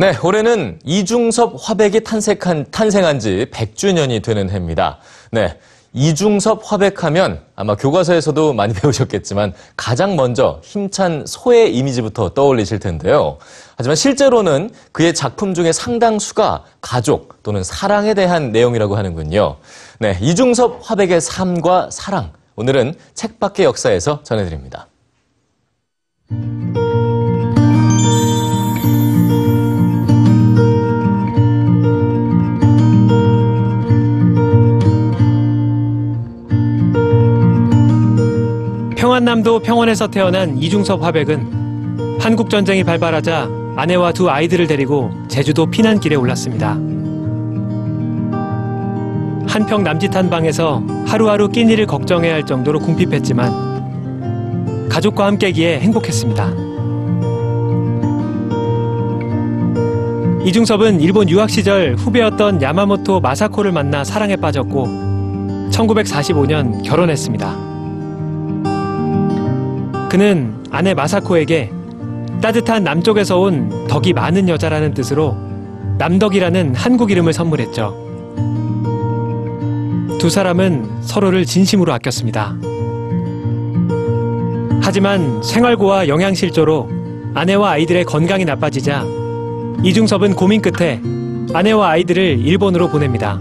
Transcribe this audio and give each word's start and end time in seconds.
네, 0.00 0.16
올해는 0.22 0.78
이중섭 0.84 1.56
화백이 1.58 2.04
탄생한, 2.04 2.66
탄생한 2.70 3.18
지 3.18 3.48
100주년이 3.50 4.22
되는 4.22 4.48
해입니다. 4.48 4.98
네, 5.32 5.58
이중섭 5.92 6.62
화백하면 6.64 7.40
아마 7.56 7.74
교과서에서도 7.74 8.52
많이 8.52 8.74
배우셨겠지만 8.78 9.54
가장 9.76 10.14
먼저 10.14 10.60
힘찬 10.62 11.24
소의 11.26 11.74
이미지부터 11.74 12.28
떠올리실 12.28 12.78
텐데요. 12.78 13.38
하지만 13.74 13.96
실제로는 13.96 14.70
그의 14.92 15.16
작품 15.16 15.52
중에 15.52 15.72
상당수가 15.72 16.64
가족 16.80 17.42
또는 17.42 17.64
사랑에 17.64 18.14
대한 18.14 18.52
내용이라고 18.52 18.96
하는군요. 18.96 19.56
네, 19.98 20.16
이중섭 20.20 20.78
화백의 20.80 21.20
삶과 21.20 21.88
사랑. 21.90 22.30
오늘은 22.54 22.94
책밖의 23.14 23.64
역사에서 23.64 24.22
전해드립니다. 24.22 24.86
평안남도 39.28 39.60
평원에서 39.60 40.06
태어난 40.06 40.56
이중섭 40.56 41.02
화백은 41.02 42.18
한국 42.18 42.48
전쟁이 42.48 42.82
발발하자 42.82 43.50
아내와 43.76 44.12
두 44.12 44.30
아이들을 44.30 44.66
데리고 44.66 45.12
제주도 45.28 45.66
피난길에 45.66 46.16
올랐습니다. 46.16 46.78
한평 49.46 49.84
남짓한 49.84 50.30
방에서 50.30 50.82
하루하루 51.06 51.50
끼니를 51.50 51.86
걱정해야 51.86 52.32
할 52.32 52.46
정도로 52.46 52.78
궁핍했지만 52.78 54.88
가족과 54.88 55.26
함께기에 55.26 55.80
행복했습니다. 55.80 56.50
이중섭은 60.46 61.02
일본 61.02 61.28
유학 61.28 61.50
시절 61.50 61.96
후배였던 61.96 62.62
야마모토 62.62 63.20
마사코를 63.20 63.72
만나 63.72 64.04
사랑에 64.04 64.36
빠졌고 64.36 64.86
1945년 65.70 66.82
결혼했습니다. 66.82 67.67
그는 70.08 70.64
아내 70.70 70.94
마사코에게 70.94 71.70
따뜻한 72.40 72.84
남쪽에서 72.84 73.38
온 73.38 73.86
덕이 73.88 74.12
많은 74.12 74.48
여자라는 74.48 74.94
뜻으로 74.94 75.36
남덕이라는 75.98 76.74
한국 76.74 77.10
이름을 77.10 77.32
선물했죠. 77.32 78.06
두 80.18 80.30
사람은 80.30 81.02
서로를 81.02 81.44
진심으로 81.44 81.92
아꼈습니다. 81.92 82.56
하지만 84.82 85.42
생활고와 85.42 86.08
영양실조로 86.08 86.88
아내와 87.34 87.72
아이들의 87.72 88.04
건강이 88.04 88.44
나빠지자 88.44 89.04
이중섭은 89.82 90.34
고민 90.34 90.62
끝에 90.62 91.00
아내와 91.52 91.90
아이들을 91.90 92.38
일본으로 92.40 92.88
보냅니다. 92.88 93.40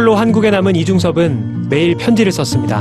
홀로 0.00 0.14
한국에 0.14 0.50
남은 0.50 0.76
이중섭은 0.76 1.66
매일 1.68 1.94
편지를 1.94 2.32
썼습니다. 2.32 2.80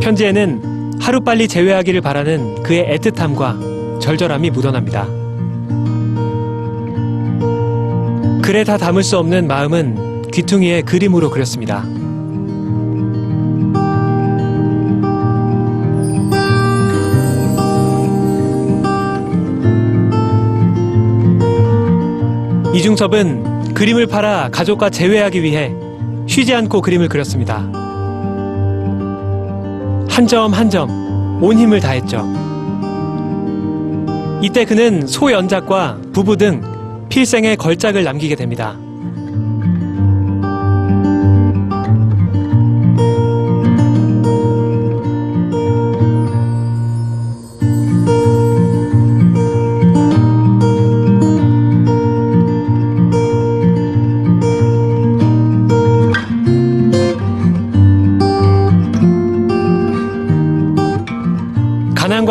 편지에는 0.00 0.94
하루빨리 1.00 1.46
재회하기를 1.46 2.00
바라는 2.00 2.64
그의 2.64 2.98
애틋함과 2.98 4.00
절절함이 4.00 4.50
묻어납니다. 4.50 5.06
글에 8.42 8.64
다 8.64 8.76
담을 8.76 9.04
수 9.04 9.16
없는 9.16 9.46
마음은 9.46 10.32
귀퉁이에 10.32 10.82
그림으로 10.82 11.30
그렸습니다. 11.30 11.84
이중섭은 22.74 23.53
그림을 23.74 24.06
팔아 24.06 24.50
가족과 24.52 24.90
재회하기 24.90 25.42
위해 25.42 25.72
쉬지 26.26 26.54
않고 26.54 26.80
그림을 26.80 27.08
그렸습니다. 27.08 27.58
한 30.08 30.26
점 30.26 30.52
한 30.54 30.70
점 30.70 30.88
온 31.42 31.58
힘을 31.58 31.80
다했죠. 31.80 32.24
이때 34.40 34.64
그는 34.64 35.06
소연작과 35.06 35.98
부부 36.12 36.36
등 36.36 36.62
필생의 37.08 37.56
걸작을 37.56 38.04
남기게 38.04 38.36
됩니다. 38.36 38.76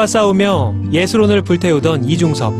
가난과 0.04 0.08
싸우며 0.08 0.76
예술혼을 0.92 1.42
불태우던 1.42 2.04
이중섭. 2.04 2.54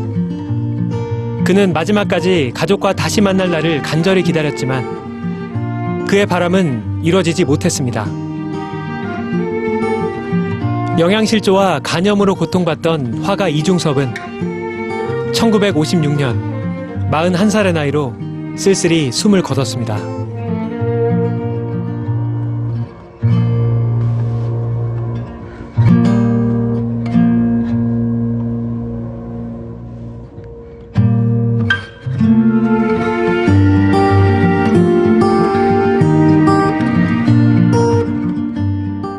그는 1.44 1.74
마지막까지 1.74 2.52
가족과 2.56 2.94
다시 2.94 3.20
만날 3.22 3.52
날을 3.52 3.82
간절히 3.82 4.24
기다렸지만 4.24 6.06
그의 6.08 6.26
바람은 6.26 7.02
이뤄지지 7.04 7.44
못했습니다. 7.44 8.06
영양실조와 10.98 11.82
간염으로 11.84 12.36
고통받던 12.36 13.24
화가 13.24 13.50
이중섭은 13.50 14.14
1956년 15.34 17.10
41살의 17.12 17.74
나이로 17.74 18.14
쓸쓸히 18.56 19.12
숨을 19.12 19.42
거뒀습니다. 19.42 19.98